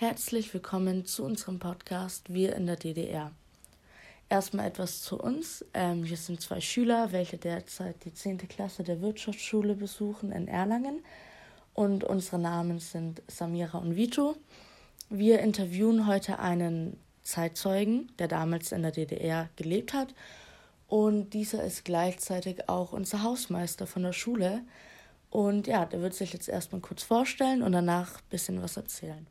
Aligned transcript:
Herzlich 0.00 0.54
willkommen 0.54 1.04
zu 1.04 1.24
unserem 1.24 1.58
Podcast 1.58 2.32
Wir 2.32 2.56
in 2.56 2.64
der 2.64 2.76
DDR. 2.76 3.32
Erstmal 4.30 4.66
etwas 4.66 5.02
zu 5.02 5.20
uns. 5.20 5.62
Ähm, 5.74 6.08
wir 6.08 6.16
sind 6.16 6.40
zwei 6.40 6.62
Schüler, 6.62 7.12
welche 7.12 7.36
derzeit 7.36 8.02
die 8.06 8.14
10. 8.14 8.38
Klasse 8.48 8.82
der 8.82 9.02
Wirtschaftsschule 9.02 9.74
besuchen 9.74 10.32
in 10.32 10.48
Erlangen. 10.48 11.04
Und 11.74 12.02
unsere 12.02 12.38
Namen 12.38 12.78
sind 12.78 13.20
Samira 13.26 13.76
und 13.76 13.94
Vito. 13.94 14.36
Wir 15.10 15.40
interviewen 15.40 16.06
heute 16.06 16.38
einen 16.38 16.96
Zeitzeugen, 17.22 18.10
der 18.18 18.28
damals 18.28 18.72
in 18.72 18.80
der 18.80 18.92
DDR 18.92 19.50
gelebt 19.56 19.92
hat. 19.92 20.14
Und 20.88 21.34
dieser 21.34 21.62
ist 21.62 21.84
gleichzeitig 21.84 22.70
auch 22.70 22.94
unser 22.94 23.22
Hausmeister 23.22 23.86
von 23.86 24.04
der 24.04 24.14
Schule. 24.14 24.62
Und 25.28 25.66
ja, 25.66 25.84
der 25.84 26.00
wird 26.00 26.14
sich 26.14 26.32
jetzt 26.32 26.48
erstmal 26.48 26.80
kurz 26.80 27.02
vorstellen 27.02 27.60
und 27.60 27.72
danach 27.72 28.14
ein 28.14 28.30
bisschen 28.30 28.62
was 28.62 28.78
erzählen. 28.78 29.26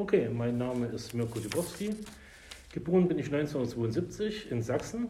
Okay, 0.00 0.30
mein 0.32 0.56
Name 0.56 0.86
ist 0.86 1.12
Mirko 1.12 1.40
Dubowski. 1.40 1.94
Geboren 2.72 3.06
bin 3.06 3.18
ich 3.18 3.26
1972 3.26 4.50
in 4.50 4.62
Sachsen, 4.62 5.08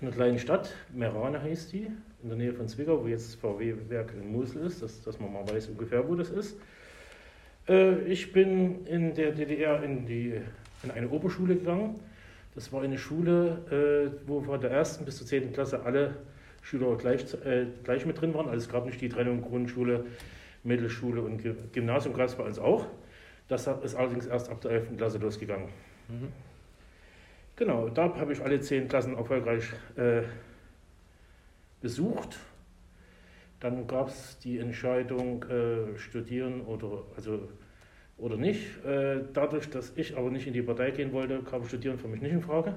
in 0.00 0.06
einer 0.06 0.14
kleinen 0.14 0.38
Stadt, 0.38 0.72
Merane 0.94 1.42
heißt 1.42 1.72
die, 1.72 1.88
in 2.22 2.28
der 2.28 2.36
Nähe 2.36 2.52
von 2.52 2.68
Zwickau, 2.68 3.02
wo 3.02 3.08
jetzt 3.08 3.26
das 3.26 3.34
VW-Werk 3.34 4.12
in 4.12 4.30
Mosel 4.30 4.66
ist, 4.66 4.84
dass, 4.84 5.02
dass 5.02 5.18
man 5.18 5.32
mal 5.32 5.48
weiß 5.50 5.66
ungefähr, 5.66 6.08
wo 6.08 6.14
das 6.14 6.30
ist. 6.30 6.56
Äh, 7.68 8.04
ich 8.04 8.32
bin 8.32 8.86
in 8.86 9.16
der 9.16 9.32
DDR 9.32 9.82
in, 9.82 10.06
die, 10.06 10.34
in 10.84 10.90
eine 10.92 11.10
Oberschule 11.10 11.56
gegangen. 11.56 11.98
Das 12.54 12.72
war 12.72 12.82
eine 12.82 12.98
Schule, 12.98 14.12
äh, 14.22 14.28
wo 14.28 14.40
von 14.42 14.60
der 14.60 14.70
ersten 14.70 15.06
bis 15.06 15.16
zur 15.16 15.26
zehnten 15.26 15.52
Klasse 15.52 15.82
alle 15.82 16.14
Schüler 16.62 16.96
gleich, 16.96 17.24
äh, 17.44 17.66
gleich 17.82 18.06
mit 18.06 18.20
drin 18.20 18.32
waren. 18.32 18.46
Also 18.46 18.64
es 18.64 18.68
gab 18.68 18.86
nicht 18.86 19.00
die 19.00 19.08
Trennung 19.08 19.42
Grundschule, 19.42 20.06
Mittelschule 20.62 21.20
und 21.20 21.42
Gymnasium, 21.72 22.14
gab 22.14 22.28
es 22.28 22.36
bei 22.36 22.44
uns 22.44 22.60
auch. 22.60 22.86
Das 23.48 23.66
ist 23.66 23.94
allerdings 23.94 24.26
erst 24.26 24.50
ab 24.50 24.60
der 24.60 24.72
11. 24.72 24.96
Klasse 24.96 25.18
losgegangen. 25.18 25.68
Mhm. 26.08 26.28
Genau, 27.56 27.88
da 27.88 28.14
habe 28.14 28.32
ich 28.32 28.40
alle 28.40 28.60
zehn 28.60 28.86
Klassen 28.86 29.16
erfolgreich 29.16 29.64
äh, 29.96 30.22
besucht. 31.80 32.38
Dann 33.58 33.86
gab 33.86 34.08
es 34.08 34.38
die 34.38 34.58
Entscheidung, 34.58 35.44
äh, 35.44 35.98
studieren 35.98 36.60
oder, 36.60 37.02
also, 37.16 37.48
oder 38.16 38.36
nicht. 38.36 38.84
Äh, 38.84 39.24
dadurch, 39.32 39.68
dass 39.70 39.92
ich 39.96 40.16
aber 40.16 40.30
nicht 40.30 40.46
in 40.46 40.52
die 40.52 40.62
Partei 40.62 40.92
gehen 40.92 41.12
wollte, 41.12 41.42
kam 41.42 41.64
Studieren 41.64 41.98
für 41.98 42.06
mich 42.06 42.20
nicht 42.20 42.32
in 42.32 42.42
Frage. 42.42 42.76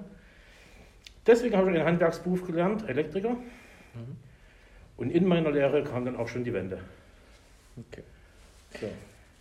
Deswegen 1.27 1.55
habe 1.55 1.69
ich 1.69 1.77
einen 1.77 1.85
Handwerksberuf 1.85 2.47
gelernt, 2.47 2.89
Elektriker. 2.89 3.33
Mhm. 3.33 4.15
Und 4.97 5.11
in 5.11 5.27
meiner 5.27 5.51
Lehre 5.51 5.83
kam 5.83 6.05
dann 6.05 6.15
auch 6.15 6.27
schon 6.27 6.43
die 6.43 6.53
Wende. 6.53 6.79
Okay. 7.77 8.03
So. 8.79 8.87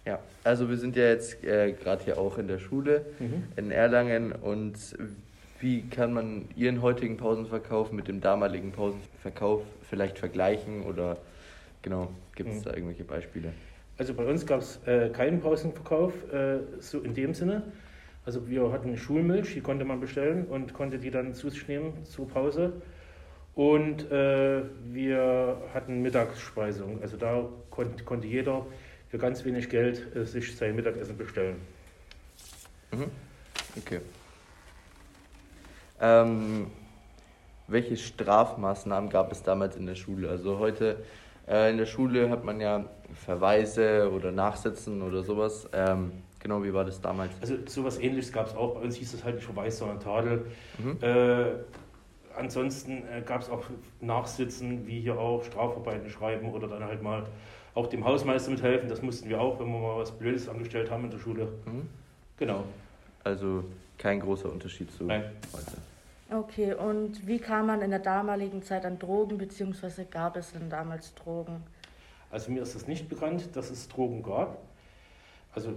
Ja, 0.06 0.18
also 0.44 0.68
wir 0.68 0.76
sind 0.76 0.96
ja 0.96 1.04
jetzt 1.04 1.44
äh, 1.44 1.72
gerade 1.72 2.04
hier 2.04 2.18
auch 2.18 2.38
in 2.38 2.48
der 2.48 2.58
Schule 2.58 3.04
mhm. 3.18 3.44
in 3.56 3.70
Erlangen 3.70 4.32
und 4.32 4.74
wie 5.60 5.82
kann 5.82 6.14
man 6.14 6.48
Ihren 6.56 6.80
heutigen 6.80 7.18
Pausenverkauf 7.18 7.92
mit 7.92 8.08
dem 8.08 8.20
damaligen 8.20 8.72
Pausenverkauf 8.72 9.62
vielleicht 9.82 10.18
vergleichen 10.18 10.82
oder 10.84 11.18
genau, 11.82 12.10
gibt 12.34 12.50
es 12.50 12.60
mhm. 12.60 12.62
da 12.62 12.72
irgendwelche 12.72 13.04
Beispiele? 13.04 13.52
Also 13.98 14.14
bei 14.14 14.24
uns 14.24 14.46
gab 14.46 14.60
es 14.60 14.80
äh, 14.86 15.10
keinen 15.10 15.40
Pausenverkauf, 15.40 16.14
äh, 16.32 16.60
so 16.78 17.00
in 17.00 17.12
dem 17.12 17.34
Sinne. 17.34 17.62
Also 18.24 18.48
wir 18.48 18.72
hatten 18.72 18.96
Schulmilch, 18.96 19.52
die 19.52 19.60
konnte 19.60 19.84
man 19.84 20.00
bestellen 20.00 20.46
und 20.46 20.72
konnte 20.72 20.98
die 20.98 21.10
dann 21.10 21.34
zu 21.34 21.50
sich 21.50 21.68
nehmen 21.68 22.04
zur 22.04 22.26
Pause. 22.26 22.72
Und 23.54 24.10
äh, 24.10 24.62
wir 24.84 25.58
hatten 25.74 26.00
Mittagsspeisung. 26.00 27.02
Also 27.02 27.18
da 27.18 27.46
konnt, 27.68 28.06
konnte 28.06 28.26
jeder 28.26 28.64
für 29.10 29.18
ganz 29.18 29.44
wenig 29.44 29.68
Geld 29.68 30.14
äh, 30.14 30.24
sich 30.24 30.56
sein 30.56 30.76
Mittagessen 30.76 31.16
bestellen. 31.16 31.56
Mhm. 32.92 33.10
Okay. 33.76 34.00
Ähm, 36.00 36.66
welche 37.66 37.96
Strafmaßnahmen 37.96 39.10
gab 39.10 39.30
es 39.32 39.42
damals 39.42 39.76
in 39.76 39.86
der 39.86 39.96
Schule? 39.96 40.28
Also 40.28 40.58
heute 40.58 41.02
äh, 41.46 41.70
in 41.70 41.78
der 41.78 41.86
Schule 41.86 42.30
hat 42.30 42.44
man 42.44 42.60
ja 42.60 42.84
Verweise 43.14 44.10
oder 44.12 44.32
Nachsitzen 44.32 45.02
oder 45.02 45.22
sowas. 45.22 45.68
Ähm, 45.72 46.12
genau, 46.38 46.62
wie 46.62 46.72
war 46.72 46.84
das 46.84 47.00
damals? 47.00 47.32
Also 47.40 47.56
sowas 47.66 47.98
ähnliches 47.98 48.32
gab 48.32 48.46
es 48.46 48.54
auch. 48.54 48.74
Bei 48.74 48.80
uns 48.80 48.96
hieß 48.96 49.14
es 49.14 49.24
halt 49.24 49.36
nicht 49.36 49.44
Verweis, 49.44 49.78
sondern 49.78 50.00
Tadel. 50.00 50.46
Mhm. 50.78 50.98
Äh, 51.00 51.44
ansonsten 52.36 53.04
äh, 53.08 53.22
gab 53.22 53.42
es 53.42 53.50
auch 53.50 53.64
Nachsitzen, 54.00 54.86
wie 54.86 55.00
hier 55.00 55.18
auch 55.18 55.44
Strafarbeiten 55.44 56.08
schreiben 56.08 56.52
oder 56.52 56.68
dann 56.68 56.84
halt 56.84 57.02
mal 57.02 57.24
auch 57.74 57.86
dem 57.86 58.04
Hausmeister 58.04 58.50
mithelfen. 58.50 58.88
Das 58.88 59.02
mussten 59.02 59.28
wir 59.28 59.40
auch, 59.40 59.58
wenn 59.60 59.66
wir 59.66 59.78
mal 59.78 59.98
was 59.98 60.10
Blödes 60.12 60.48
angestellt 60.48 60.90
haben 60.90 61.04
in 61.04 61.10
der 61.10 61.18
Schule. 61.18 61.48
Mhm. 61.66 61.88
Genau. 62.38 62.64
Also 63.24 63.64
kein 63.98 64.20
großer 64.20 64.50
Unterschied 64.50 64.90
zu 64.92 65.04
Nein. 65.04 65.24
heute. 65.52 65.76
Okay, 66.32 66.74
und 66.74 67.26
wie 67.26 67.38
kam 67.38 67.66
man 67.66 67.82
in 67.82 67.90
der 67.90 67.98
damaligen 67.98 68.62
Zeit 68.62 68.86
an 68.86 68.98
Drogen, 68.98 69.36
beziehungsweise 69.36 70.04
gab 70.04 70.36
es 70.36 70.52
denn 70.52 70.70
damals 70.70 71.14
Drogen? 71.14 71.62
Also 72.30 72.52
mir 72.52 72.62
ist 72.62 72.74
es 72.76 72.86
nicht 72.86 73.08
bekannt, 73.08 73.48
dass 73.54 73.70
es 73.70 73.88
Drogen 73.88 74.22
gab. 74.22 74.58
Also 75.52 75.74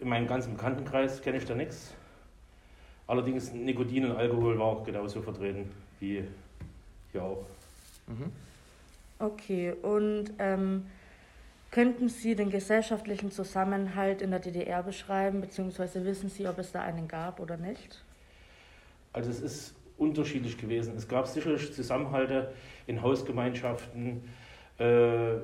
in 0.00 0.08
meinem 0.08 0.26
ganzen 0.26 0.54
Bekanntenkreis 0.54 1.22
kenne 1.22 1.38
ich 1.38 1.44
da 1.44 1.54
nichts. 1.54 1.94
Allerdings 3.06 3.52
Nikotin 3.52 4.06
und 4.06 4.16
Alkohol 4.16 4.58
war 4.58 4.66
auch 4.66 4.84
genauso 4.84 5.22
vertreten 5.22 5.70
wie 6.00 6.24
hier 7.12 7.22
auch. 7.22 7.46
Mhm. 8.08 8.32
Okay, 9.20 9.72
und 9.82 10.32
ähm, 10.40 10.86
Könnten 11.72 12.10
Sie 12.10 12.36
den 12.36 12.50
gesellschaftlichen 12.50 13.30
Zusammenhalt 13.30 14.20
in 14.20 14.30
der 14.30 14.40
DDR 14.40 14.82
beschreiben, 14.82 15.40
beziehungsweise 15.40 16.04
wissen 16.04 16.28
Sie, 16.28 16.46
ob 16.46 16.58
es 16.58 16.70
da 16.70 16.82
einen 16.82 17.08
gab 17.08 17.40
oder 17.40 17.56
nicht? 17.56 18.04
Also 19.14 19.30
es 19.30 19.40
ist 19.40 19.74
unterschiedlich 19.96 20.58
gewesen. 20.58 20.94
Es 20.98 21.08
gab 21.08 21.26
sicherlich 21.26 21.72
Zusammenhalte 21.72 22.52
in 22.86 23.00
Hausgemeinschaften, 23.00 24.22
äh, 24.78 25.36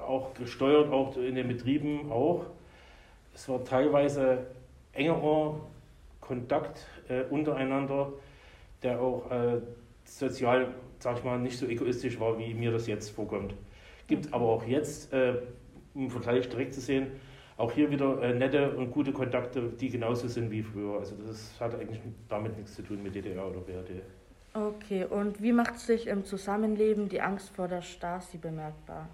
auch 0.00 0.32
gesteuert, 0.32 0.90
auch 0.90 1.14
in 1.18 1.34
den 1.34 1.48
Betrieben 1.48 2.10
auch. 2.10 2.46
Es 3.34 3.46
war 3.46 3.62
teilweise 3.62 4.46
engerer 4.94 5.60
Kontakt 6.22 6.86
äh, 7.08 7.24
untereinander, 7.24 8.14
der 8.82 8.98
auch 8.98 9.30
äh, 9.30 9.60
sozial, 10.06 10.68
sag 11.00 11.18
ich 11.18 11.24
mal, 11.24 11.38
nicht 11.38 11.58
so 11.58 11.66
egoistisch 11.66 12.18
war, 12.18 12.38
wie 12.38 12.54
mir 12.54 12.72
das 12.72 12.86
jetzt 12.86 13.10
vorkommt. 13.10 13.52
Gibt 14.06 14.32
aber 14.32 14.46
auch 14.46 14.64
jetzt 14.64 15.12
äh, 15.12 15.34
im 15.96 16.10
Vergleich 16.10 16.48
direkt 16.48 16.74
zu 16.74 16.80
sehen, 16.80 17.08
auch 17.56 17.72
hier 17.72 17.90
wieder 17.90 18.22
äh, 18.22 18.34
nette 18.34 18.76
und 18.76 18.90
gute 18.90 19.12
Kontakte, 19.12 19.62
die 19.80 19.88
genauso 19.88 20.28
sind 20.28 20.50
wie 20.50 20.62
früher. 20.62 20.98
Also 20.98 21.16
das 21.26 21.58
hat 21.58 21.74
eigentlich 21.74 22.00
damit 22.28 22.56
nichts 22.56 22.74
zu 22.74 22.82
tun 22.82 23.02
mit 23.02 23.14
DDR 23.14 23.46
oder 23.46 23.60
BRD. 23.60 24.02
Okay, 24.52 25.04
und 25.04 25.42
wie 25.42 25.52
macht 25.52 25.78
sich 25.78 26.06
im 26.06 26.24
Zusammenleben 26.24 27.08
die 27.08 27.20
Angst 27.20 27.50
vor 27.50 27.68
der 27.68 27.82
Stasi 27.82 28.38
bemerkbar? 28.38 29.08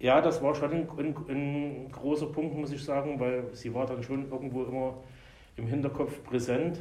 Ja, 0.00 0.20
das 0.20 0.42
war 0.42 0.54
schon 0.54 0.72
ein, 0.72 0.88
ein, 0.96 1.16
ein 1.28 1.92
großer 1.92 2.26
Punkt, 2.26 2.56
muss 2.56 2.72
ich 2.72 2.84
sagen, 2.84 3.18
weil 3.18 3.44
sie 3.52 3.74
war 3.74 3.86
dann 3.86 4.02
schon 4.02 4.30
irgendwo 4.30 4.64
immer 4.64 4.94
im 5.56 5.66
Hinterkopf 5.66 6.22
präsent. 6.24 6.80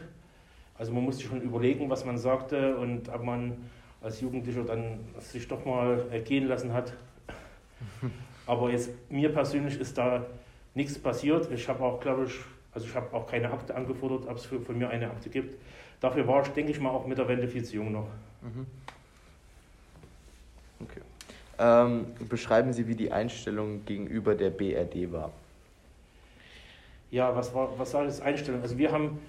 Also 0.78 0.94
man 0.94 1.04
musste 1.04 1.24
schon 1.24 1.42
überlegen, 1.42 1.90
was 1.90 2.06
man 2.06 2.18
sagte 2.18 2.78
und 2.78 3.10
ob 3.10 3.24
man 3.24 3.70
als 4.02 4.22
Jugendlicher 4.22 4.64
dann 4.64 5.00
sich 5.20 5.48
doch 5.48 5.66
mal 5.66 6.06
gehen 6.26 6.48
lassen 6.48 6.74
hat. 6.74 6.94
Aber 8.48 8.72
jetzt 8.72 8.90
mir 9.10 9.32
persönlich 9.32 9.80
ist 9.80 9.98
da 9.98 10.26
nichts 10.74 10.98
passiert. 10.98 11.52
Ich 11.52 11.68
habe 11.68 11.84
auch, 11.84 12.00
glaube 12.00 12.26
ich, 12.26 12.34
also 12.74 12.88
ich 12.88 12.96
habe 12.96 13.14
auch 13.16 13.28
keine 13.28 13.52
Akte 13.52 13.76
angefordert, 13.76 14.28
ob 14.28 14.38
es 14.38 14.46
von 14.46 14.78
mir 14.78 14.90
eine 14.90 15.08
Akte 15.08 15.30
gibt. 15.30 15.56
Dafür 16.00 16.28
war 16.28 16.44
ich, 16.44 16.50
denke 16.50 16.72
ich 16.72 16.80
mal, 16.80 16.92
auch 16.92 17.06
mit 17.06 17.18
der 17.18 17.28
Wende 17.28 17.48
viel 17.48 17.64
zu 17.64 17.76
jung 17.76 17.92
noch. 17.92 18.08
Mhm. 18.42 18.66
Okay. 20.80 21.02
Ähm, 21.60 22.06
beschreiben 22.30 22.72
Sie, 22.72 22.88
wie 22.88 22.96
die 22.96 23.12
Einstellung 23.12 23.84
gegenüber 23.86 24.36
der 24.36 24.52
BRD 24.52 25.12
war. 25.12 25.32
Ja, 27.10 27.36
was 27.36 27.54
war, 27.54 27.70
was 27.78 27.94
war 27.94 28.06
das 28.06 28.22
Einstellung? 28.22 28.62
Also 28.62 28.78
wir 28.78 28.92
haben 28.92 29.20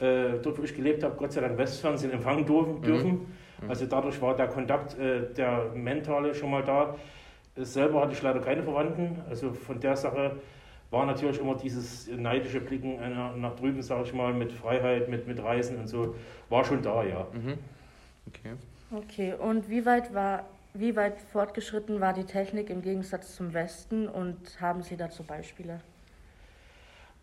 äh, 0.00 0.38
dort, 0.42 0.58
wo 0.58 0.62
ich 0.62 0.74
gelebt 0.74 1.02
habe, 1.02 1.16
Gott 1.16 1.32
sei 1.32 1.40
Dank 1.40 1.56
Westfernsehen 1.56 2.12
empfangen 2.12 2.44
dürfen. 2.44 2.80
Mhm. 2.82 3.08
mhm. 3.08 3.70
Also 3.70 3.86
dadurch 3.86 4.20
war 4.20 4.36
der 4.36 4.48
Kontakt, 4.48 4.98
äh, 4.98 5.32
der 5.34 5.70
mentale 5.74 6.34
schon 6.34 6.50
mal 6.50 6.62
da. 6.62 6.94
Selber 7.64 8.02
hatte 8.02 8.12
ich 8.12 8.22
leider 8.22 8.40
keine 8.40 8.62
Verwandten. 8.62 9.20
Also 9.28 9.52
von 9.52 9.80
der 9.80 9.96
Sache 9.96 10.36
war 10.90 11.04
natürlich 11.06 11.38
immer 11.38 11.54
dieses 11.54 12.08
neidische 12.08 12.60
Blicken 12.60 12.98
nach 13.40 13.56
drüben, 13.56 13.82
sage 13.82 14.04
ich 14.04 14.14
mal, 14.14 14.32
mit 14.32 14.52
Freiheit, 14.52 15.08
mit, 15.08 15.26
mit 15.26 15.42
Reisen 15.42 15.78
und 15.78 15.86
so, 15.86 16.14
war 16.48 16.64
schon 16.64 16.82
da, 16.82 17.04
ja. 17.04 17.26
Mhm. 17.32 17.58
Okay. 18.26 18.54
Okay, 18.90 19.34
und 19.34 19.68
wie 19.68 19.84
weit 19.84 20.14
war, 20.14 20.46
wie 20.72 20.96
weit 20.96 21.20
fortgeschritten 21.20 22.00
war 22.00 22.14
die 22.14 22.24
Technik 22.24 22.70
im 22.70 22.80
Gegensatz 22.80 23.36
zum 23.36 23.52
Westen 23.52 24.08
und 24.08 24.38
haben 24.60 24.82
Sie 24.82 24.96
dazu 24.96 25.22
Beispiele? 25.24 25.80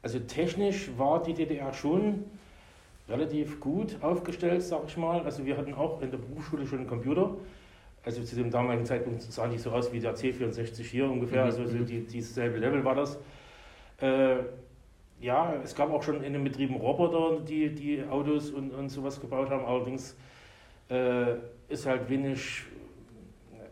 Also 0.03 0.19
technisch 0.19 0.91
war 0.97 1.23
die 1.23 1.33
DDR 1.33 1.73
schon 1.73 2.25
relativ 3.09 3.59
gut 3.59 3.97
aufgestellt, 4.01 4.61
sage 4.61 4.83
ich 4.87 4.97
mal. 4.97 5.21
Also 5.21 5.43
wir 5.43 5.57
hatten 5.57 5.73
auch 5.73 6.01
in 6.01 6.11
der 6.11 6.19
Berufsschule 6.19 6.67
schon 6.67 6.79
einen 6.79 6.87
Computer. 6.87 7.31
Also 8.05 8.23
zu 8.23 8.35
dem 8.35 8.51
damaligen 8.51 8.85
Zeitpunkt 8.85 9.23
sah 9.23 9.47
die 9.47 9.57
so 9.57 9.71
aus 9.71 9.91
wie 9.91 9.99
der 9.99 10.15
C64 10.15 10.83
hier 10.83 11.09
ungefähr, 11.09 11.41
mhm. 11.41 11.49
also 11.49 11.65
so 11.65 11.75
mhm. 11.75 11.85
die, 11.85 12.01
dieses 12.01 12.35
selbe 12.35 12.59
Level 12.59 12.85
war 12.85 12.95
das. 12.95 13.17
Äh, 13.99 14.37
ja, 15.19 15.55
es 15.63 15.75
gab 15.75 15.91
auch 15.91 16.03
schon 16.03 16.23
in 16.23 16.33
den 16.33 16.43
Betrieben 16.43 16.75
Roboter, 16.75 17.41
die, 17.41 17.73
die 17.73 18.03
Autos 18.03 18.51
und, 18.51 18.71
und 18.71 18.89
sowas 18.89 19.19
gebaut 19.19 19.49
haben, 19.49 19.65
allerdings 19.65 20.15
äh, 20.89 21.35
ist 21.67 21.85
halt 21.85 22.09
wenig 22.09 22.63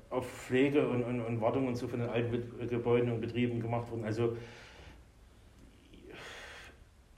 auf 0.10 0.28
Pflege 0.28 0.88
und, 0.88 1.04
und, 1.04 1.22
und 1.22 1.42
Wartung 1.42 1.68
und 1.68 1.76
so 1.76 1.88
von 1.88 2.00
den 2.00 2.10
alten 2.10 2.68
Gebäuden 2.70 3.12
und 3.12 3.22
Betrieben 3.22 3.60
gemacht 3.60 3.90
worden. 3.92 4.06
Also 4.06 4.38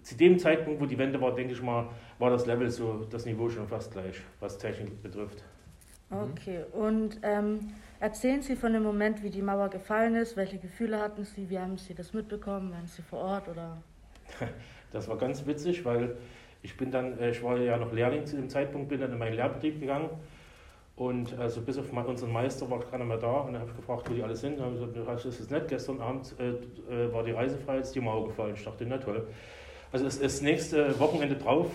zu 0.02 0.16
dem 0.16 0.40
Zeitpunkt, 0.40 0.82
wo 0.82 0.86
die 0.86 0.98
Wende 0.98 1.20
war, 1.20 1.34
denke 1.34 1.54
ich 1.54 1.62
mal, 1.62 1.90
war 2.20 2.30
das 2.30 2.46
Level 2.46 2.70
so, 2.70 3.06
das 3.10 3.26
Niveau 3.26 3.50
schon 3.50 3.68
fast 3.68 3.92
gleich, 3.92 4.22
was 4.40 4.58
Technik 4.58 5.02
betrifft. 5.02 5.44
Okay, 6.10 6.64
und 6.72 7.20
ähm, 7.24 7.72
erzählen 8.00 8.42
Sie 8.42 8.56
von 8.56 8.74
dem 8.74 8.84
Moment, 8.84 9.24
wie 9.24 9.30
die 9.30 9.42
Mauer 9.42 9.70
gefallen 9.70 10.16
ist. 10.16 10.38
Welche 10.38 10.58
Gefühle 10.58 11.00
hatten 11.00 11.26
Sie? 11.26 11.50
Wie 11.50 11.58
haben 11.58 11.78
Sie 11.78 11.96
das 11.96 12.14
mitbekommen? 12.14 12.72
Waren 12.72 12.88
Sie 12.88 13.02
vor 13.02 13.20
Ort 13.20 13.48
oder? 13.48 13.78
Das 14.92 15.10
war 15.10 15.18
ganz 15.18 15.46
witzig, 15.46 15.84
weil 15.84 16.16
ich 16.62 16.78
bin 16.78 16.90
dann, 16.90 17.20
äh, 17.20 17.32
ich 17.32 17.44
war 17.44 17.58
ja 17.58 17.76
noch 17.76 17.92
Lehrling 17.92 18.26
zu 18.26 18.38
dem 18.38 18.48
Zeitpunkt, 18.50 18.88
bin 18.88 19.02
dann 19.02 19.12
in 19.12 19.18
meinen 19.18 19.34
Lehrbetrieb 19.34 19.82
gegangen 19.82 20.10
und 20.96 21.38
also 21.38 21.62
bis 21.62 21.78
auf 21.78 21.92
unseren 21.92 22.32
Meister 22.32 22.70
war 22.70 22.80
keiner 22.80 23.04
mehr 23.04 23.18
da 23.18 23.42
und 23.42 23.54
dann 23.54 23.62
habe 23.62 23.72
ich 23.72 23.78
gefragt, 23.78 24.10
wo 24.10 24.14
die 24.14 24.24
alle 24.24 24.36
sind. 24.36 24.60
Dann 24.60 24.68
habe 24.68 24.88
ich 24.88 24.94
gesagt, 24.94 25.26
das 25.26 25.40
ist 25.40 25.52
nett, 25.52 25.68
gestern 25.68 26.00
Abend 26.00 26.34
äh, 26.40 26.52
äh, 26.94 27.14
war 27.14 27.24
die 27.24 27.32
Reise 27.32 27.58
frei, 27.58 27.78
jetzt 27.78 27.88
ist 27.88 27.96
die 27.96 28.02
Mauer 28.02 28.28
gefallen. 28.28 28.54
Ich 28.56 28.64
dachte, 28.64 28.86
na 28.88 28.98
toll. 28.98 29.28
Also 29.92 30.06
das, 30.06 30.20
das 30.20 30.42
nächste 30.42 30.98
Wochenende 31.00 31.36
drauf 31.36 31.68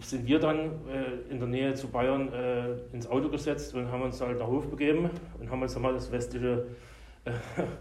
sind 0.00 0.26
wir 0.26 0.38
dann 0.38 0.70
äh, 0.88 1.30
in 1.30 1.40
der 1.40 1.48
Nähe 1.48 1.74
zu 1.74 1.88
Bayern 1.88 2.32
äh, 2.32 2.76
ins 2.92 3.08
Auto 3.08 3.28
gesetzt 3.28 3.74
und 3.74 3.90
haben 3.90 4.02
uns 4.02 4.20
halt 4.20 4.38
nach 4.38 4.46
Hof 4.46 4.68
begeben 4.70 5.10
und 5.38 5.50
haben 5.50 5.62
uns 5.62 5.72
dann 5.74 5.82
mal 5.82 5.92
das 5.92 6.10
westliche 6.12 6.66
äh, 7.24 7.32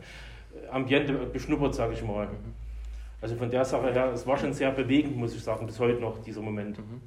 Ambiente 0.72 1.14
beschnuppert, 1.14 1.76
sage 1.76 1.94
ich 1.94 2.04
mal. 2.04 2.26
Mhm. 2.26 2.54
Also 3.22 3.36
von 3.36 3.50
der 3.50 3.64
Sache 3.64 3.94
her, 3.94 4.12
es 4.14 4.26
war 4.26 4.38
schon 4.38 4.54
sehr 4.54 4.72
bewegend, 4.72 5.16
muss 5.18 5.36
ich 5.36 5.44
sagen, 5.44 5.66
bis 5.66 5.80
heute 5.80 6.00
noch, 6.00 6.18
dieser 6.24 6.42
Moment. 6.42 6.80
Mhm. 6.80 7.02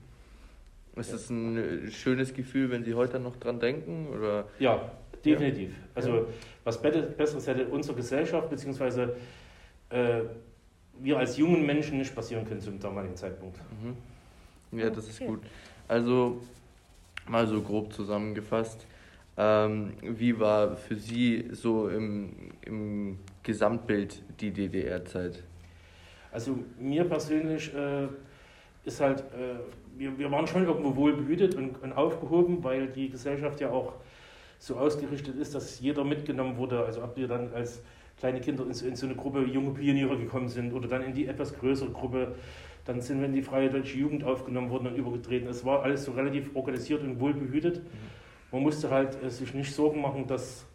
Ist 1.00 1.12
das 1.12 1.31
ein 1.31 1.90
schönes 1.90 2.34
Gefühl, 2.34 2.70
wenn 2.70 2.84
Sie 2.84 2.94
heute 2.94 3.19
noch 3.19 3.37
dran 3.37 3.58
denken? 3.58 4.08
Oder? 4.14 4.46
Ja, 4.58 4.93
definitiv. 5.25 5.70
Ja. 5.70 5.76
Also 5.94 6.16
ja. 6.16 6.25
was 6.64 6.81
Besseres 6.81 7.46
hätte 7.46 7.66
unsere 7.66 7.96
Gesellschaft, 7.96 8.50
beziehungsweise 8.50 9.16
äh, 9.88 10.20
wir 11.00 11.19
als 11.19 11.38
jungen 11.38 11.64
Menschen 11.64 11.96
nicht 11.96 12.14
passieren 12.14 12.46
können 12.46 12.60
zum 12.60 12.78
damaligen 12.78 13.16
Zeitpunkt. 13.16 13.56
Mhm. 13.82 13.96
Ja, 14.72 14.90
das 14.90 15.08
ist 15.08 15.20
gut. 15.20 15.40
Also 15.86 16.40
mal 17.28 17.46
so 17.46 17.60
grob 17.60 17.92
zusammengefasst, 17.92 18.86
ähm, 19.36 19.92
wie 20.02 20.38
war 20.38 20.76
für 20.76 20.96
Sie 20.96 21.48
so 21.52 21.88
im, 21.88 22.52
im 22.62 23.19
Gesamtbild 23.42 24.22
die 24.40 24.50
DDR-Zeit? 24.50 25.42
Also 26.30 26.58
mir 26.78 27.04
persönlich 27.04 27.72
äh, 27.74 28.08
ist 28.84 29.00
halt, 29.00 29.20
äh, 29.20 29.56
wir, 29.98 30.19
wir 30.19 30.30
waren 30.30 30.46
schon 30.46 30.66
irgendwo 30.66 30.94
wohl 30.96 31.14
behütet 31.14 31.54
und, 31.54 31.82
und 31.82 31.92
aufgehoben, 31.92 32.62
weil 32.64 32.88
die 32.88 33.10
Gesellschaft 33.10 33.60
ja 33.60 33.70
auch 33.70 33.94
so 34.58 34.76
ausgerichtet 34.76 35.36
ist, 35.36 35.54
dass 35.54 35.80
jeder 35.80 36.04
mitgenommen 36.04 36.56
wurde. 36.56 36.84
Also 36.84 37.02
ob 37.02 37.16
wir 37.16 37.28
dann 37.28 37.52
als 37.52 37.82
kleine 38.18 38.40
Kinder 38.40 38.64
in 38.64 38.72
so, 38.72 38.86
in 38.86 38.96
so 38.96 39.06
eine 39.06 39.16
Gruppe 39.16 39.44
junge 39.44 39.72
Pioniere 39.72 40.16
gekommen 40.16 40.48
sind 40.48 40.72
oder 40.72 40.88
dann 40.88 41.02
in 41.02 41.14
die 41.14 41.26
etwas 41.26 41.52
größere 41.58 41.90
Gruppe, 41.90 42.34
dann 42.84 43.00
sind 43.00 43.20
wir 43.20 43.26
in 43.26 43.32
die 43.32 43.43
Freie 43.43 43.70
Deutsche 43.70 43.96
Jugend 43.96 44.25
aufgenommen 44.25 44.70
worden 44.70 44.88
und 44.88 44.96
übergetreten. 44.96 45.49
Es 45.49 45.64
war 45.64 45.82
alles 45.82 46.05
so 46.05 46.12
relativ 46.12 46.55
organisiert 46.55 47.02
und 47.02 47.20
wohl 47.20 47.34
behütet. 47.34 47.79
Mhm. 47.79 47.88
Man 48.50 48.62
musste 48.62 48.90
halt 48.90 49.23
äh, 49.23 49.31
sich 49.31 49.55
nicht 49.55 49.73
Sorgen 49.73 50.00
machen, 50.00 50.26
dass 50.26 50.67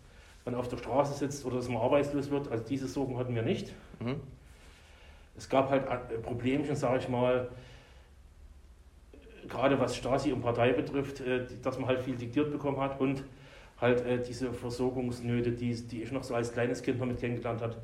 man 0.45 0.55
auf 0.55 0.67
der 0.67 0.77
Straße 0.77 1.13
sitzt 1.13 1.45
oder 1.45 1.57
dass 1.57 1.67
man 1.67 1.81
arbeitslos 1.81 2.31
wird. 2.31 2.49
Also 2.49 2.63
diese 2.63 2.87
Sorgen 2.87 3.17
hatten 3.17 3.35
wir 3.35 3.41
nicht. 3.41 3.73
Mhm. 3.99 4.21
Es 5.37 5.49
gab 5.49 5.69
halt 5.69 5.83
äh, 5.85 6.17
Problemchen, 6.19 6.75
sage 6.75 6.99
ich 6.99 7.09
mal, 7.09 7.49
gerade 9.47 9.79
was 9.79 9.95
Stasi 9.95 10.31
und 10.31 10.41
Partei 10.41 10.71
betrifft, 10.73 11.21
äh, 11.21 11.45
dass 11.61 11.77
man 11.77 11.87
halt 11.87 11.99
viel 11.99 12.15
diktiert 12.15 12.51
bekommen 12.51 12.79
hat 12.79 12.99
und 12.99 13.23
halt 13.79 14.05
äh, 14.05 14.21
diese 14.21 14.53
Versorgungsnöte, 14.53 15.51
die, 15.51 15.75
die 15.75 16.03
ich 16.03 16.11
noch 16.11 16.23
so 16.23 16.35
als 16.35 16.53
kleines 16.53 16.81
Kind 16.81 16.99
noch 16.99 17.05
mit 17.05 17.19
kennengelernt 17.19 17.61
habe, 17.61 17.75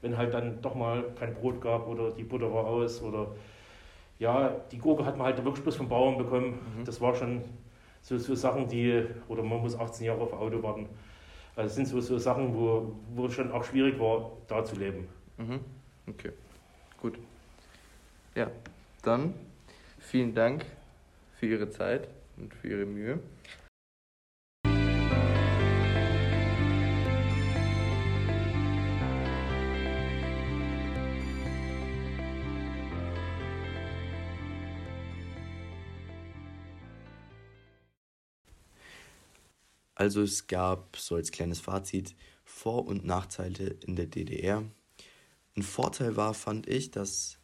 wenn 0.00 0.16
halt 0.16 0.32
dann 0.34 0.60
doch 0.62 0.74
mal 0.74 1.04
kein 1.18 1.34
Brot 1.34 1.60
gab 1.60 1.86
oder 1.88 2.10
die 2.10 2.24
Butter 2.24 2.52
war 2.52 2.64
aus 2.66 3.02
oder 3.02 3.28
ja, 4.22 4.54
die 4.70 4.78
Gurke 4.78 5.04
hat 5.04 5.16
man 5.16 5.26
halt 5.26 5.44
wirklich 5.44 5.64
bloß 5.64 5.76
vom 5.76 5.88
Bauern 5.88 6.16
bekommen. 6.16 6.60
Mhm. 6.78 6.84
Das 6.84 7.00
war 7.00 7.12
schon 7.14 7.42
so, 8.02 8.16
so 8.18 8.36
Sachen, 8.36 8.68
die, 8.68 9.04
oder 9.26 9.42
man 9.42 9.60
muss 9.60 9.76
18 9.76 10.06
Jahre 10.06 10.20
auf 10.20 10.32
Auto 10.32 10.62
warten. 10.62 10.88
Also 11.56 11.68
das 11.68 11.74
sind 11.74 11.88
so, 11.88 12.00
so 12.00 12.18
Sachen, 12.18 12.54
wo, 12.54 12.94
wo 13.14 13.26
es 13.26 13.34
schon 13.34 13.50
auch 13.50 13.64
schwierig 13.64 13.98
war, 13.98 14.30
da 14.46 14.64
zu 14.64 14.76
leben. 14.76 15.08
Mhm. 15.38 15.60
Okay, 16.08 16.30
gut. 17.00 17.18
Ja, 18.36 18.48
dann 19.02 19.34
vielen 19.98 20.34
Dank 20.34 20.64
für 21.34 21.46
Ihre 21.46 21.68
Zeit 21.68 22.08
und 22.36 22.54
für 22.54 22.68
Ihre 22.68 22.86
Mühe. 22.86 23.18
Also 39.94 40.22
es 40.22 40.46
gab, 40.46 40.96
so 40.96 41.16
als 41.16 41.30
kleines 41.30 41.60
Fazit, 41.60 42.14
Vor- 42.44 42.86
und 42.86 43.04
Nachteile 43.04 43.76
in 43.86 43.96
der 43.96 44.06
DDR. 44.06 44.64
Ein 45.56 45.62
Vorteil 45.62 46.16
war, 46.16 46.34
fand 46.34 46.66
ich, 46.66 46.90
dass 46.90 47.38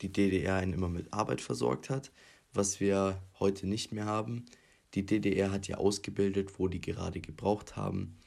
die 0.00 0.12
DDR 0.12 0.56
einen 0.56 0.72
immer 0.72 0.88
mit 0.88 1.12
Arbeit 1.12 1.40
versorgt 1.40 1.90
hat 1.90 2.10
was 2.54 2.80
wir 2.80 3.20
heute 3.38 3.66
nicht 3.66 3.92
mehr 3.92 4.06
haben. 4.06 4.46
Die 4.94 5.06
DDR 5.06 5.50
hat 5.50 5.68
ja 5.68 5.78
ausgebildet, 5.78 6.58
wo 6.58 6.68
die 6.68 6.80
gerade 6.80 7.20
gebraucht 7.20 7.76
haben. 7.76 8.18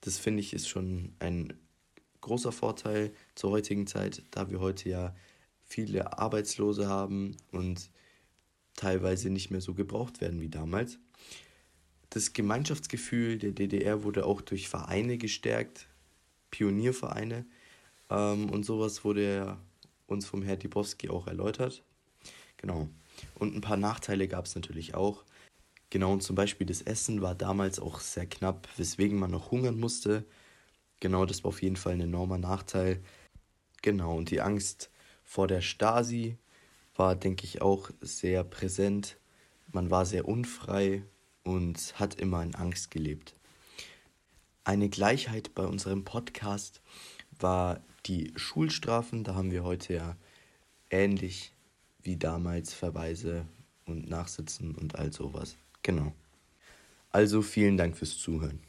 Das 0.00 0.18
finde 0.18 0.40
ich 0.40 0.52
ist 0.52 0.68
schon 0.68 1.14
ein 1.18 1.52
großer 2.20 2.52
Vorteil 2.52 3.12
zur 3.34 3.50
heutigen 3.50 3.86
Zeit, 3.86 4.22
da 4.30 4.50
wir 4.50 4.60
heute 4.60 4.88
ja 4.88 5.14
viele 5.64 6.18
Arbeitslose 6.18 6.88
haben 6.88 7.36
und 7.50 7.90
teilweise 8.76 9.30
nicht 9.30 9.50
mehr 9.50 9.60
so 9.60 9.74
gebraucht 9.74 10.20
werden 10.20 10.40
wie 10.40 10.48
damals. 10.48 10.98
Das 12.14 12.34
Gemeinschaftsgefühl 12.34 13.38
der 13.38 13.52
DDR 13.52 14.04
wurde 14.04 14.26
auch 14.26 14.42
durch 14.42 14.68
Vereine 14.68 15.16
gestärkt, 15.16 15.86
Pioniervereine. 16.50 17.46
Ähm, 18.10 18.50
und 18.50 18.64
sowas 18.66 19.02
wurde 19.02 19.56
uns 20.06 20.26
vom 20.26 20.42
Herr 20.42 20.58
Dibowski 20.58 21.08
auch 21.08 21.26
erläutert. 21.26 21.82
Genau. 22.58 22.90
Und 23.36 23.56
ein 23.56 23.62
paar 23.62 23.78
Nachteile 23.78 24.28
gab 24.28 24.44
es 24.44 24.54
natürlich 24.54 24.94
auch. 24.94 25.24
Genau, 25.88 26.12
und 26.12 26.22
zum 26.22 26.36
Beispiel 26.36 26.66
das 26.66 26.82
Essen 26.82 27.22
war 27.22 27.34
damals 27.34 27.80
auch 27.80 28.00
sehr 28.00 28.26
knapp, 28.26 28.68
weswegen 28.76 29.18
man 29.18 29.30
noch 29.30 29.50
hungern 29.50 29.80
musste. 29.80 30.26
Genau, 31.00 31.24
das 31.24 31.44
war 31.44 31.48
auf 31.48 31.62
jeden 31.62 31.76
Fall 31.76 31.94
ein 31.94 32.02
enormer 32.02 32.36
Nachteil. 32.36 33.02
Genau, 33.80 34.18
und 34.18 34.30
die 34.30 34.42
Angst 34.42 34.90
vor 35.24 35.48
der 35.48 35.62
Stasi 35.62 36.36
war, 36.94 37.16
denke 37.16 37.46
ich, 37.46 37.62
auch 37.62 37.88
sehr 38.02 38.44
präsent. 38.44 39.16
Man 39.72 39.90
war 39.90 40.04
sehr 40.04 40.28
unfrei 40.28 41.04
und 41.44 41.98
hat 41.98 42.14
immer 42.16 42.42
in 42.42 42.54
Angst 42.54 42.90
gelebt. 42.90 43.34
Eine 44.64 44.88
Gleichheit 44.88 45.54
bei 45.54 45.64
unserem 45.64 46.04
Podcast 46.04 46.80
war 47.38 47.80
die 48.06 48.32
Schulstrafen. 48.36 49.24
Da 49.24 49.34
haben 49.34 49.50
wir 49.50 49.64
heute 49.64 49.94
ja 49.94 50.16
ähnlich 50.90 51.52
wie 52.02 52.16
damals 52.16 52.72
Verweise 52.72 53.46
und 53.86 54.08
Nachsitzen 54.08 54.74
und 54.74 54.96
all 54.96 55.12
sowas. 55.12 55.56
Genau. 55.82 56.12
Also 57.10 57.42
vielen 57.42 57.76
Dank 57.76 57.96
fürs 57.96 58.18
Zuhören. 58.18 58.60